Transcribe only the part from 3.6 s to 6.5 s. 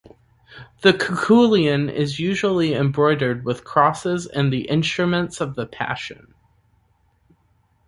crosses and the Instruments of the Passion.